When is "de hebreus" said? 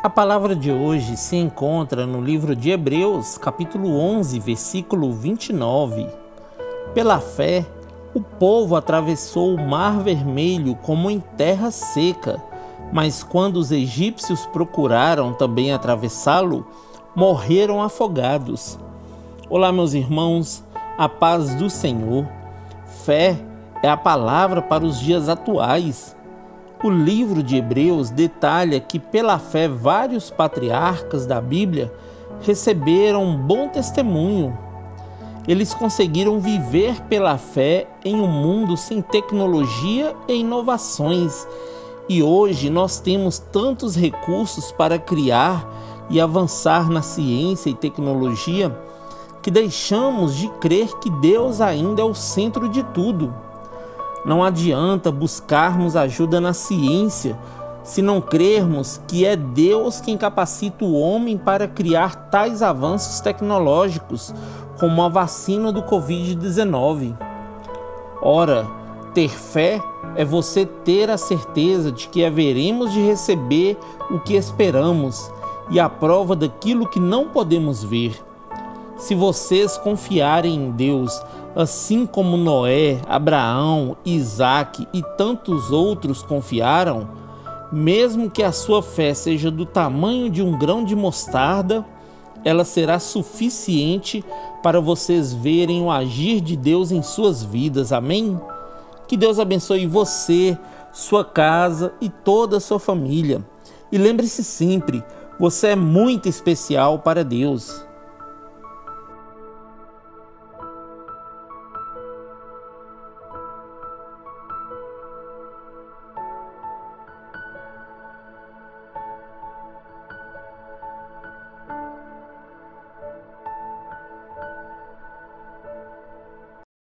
2.54-3.36, 27.42-28.08